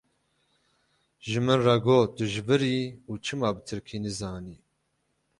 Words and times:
Ji 1.27 1.39
min 1.45 1.59
re 1.65 1.75
got 1.85 2.09
tu 2.15 2.23
ji 2.31 2.41
vir 2.47 2.61
î 2.75 2.79
û 3.11 3.13
çima 3.25 3.49
bi 3.55 3.61
tirkî 3.69 3.97
nizanî. 4.05 4.57